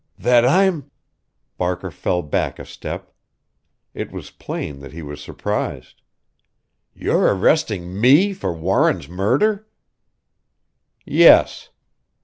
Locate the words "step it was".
2.65-4.31